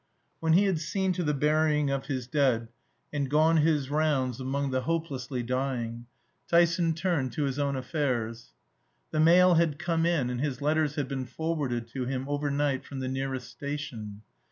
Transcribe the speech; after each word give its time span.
When 0.39 0.53
he 0.53 0.63
had 0.63 0.79
seen 0.79 1.13
to 1.13 1.23
the 1.23 1.31
burying 1.35 1.91
of 1.91 2.07
his 2.07 2.25
dead, 2.25 2.69
and 3.13 3.29
gone 3.29 3.57
his 3.57 3.91
rounds 3.91 4.39
among 4.39 4.71
the 4.71 4.81
hopelessly 4.81 5.43
dying, 5.43 6.07
Tyson 6.49 6.95
turned 6.95 7.33
to 7.33 7.43
his 7.43 7.59
own 7.59 7.75
affairs. 7.75 8.55
The 9.11 9.19
mail 9.19 9.53
had 9.53 9.77
come 9.77 10.07
in, 10.07 10.31
and 10.31 10.41
his 10.41 10.59
letters 10.59 10.95
had 10.95 11.07
been 11.07 11.27
forwarded 11.27 11.87
to 11.89 12.05
him 12.07 12.25
overnight 12.27 12.83
from 12.83 12.99
the 12.99 13.07
nearest 13.07 13.51
station. 13.51 14.23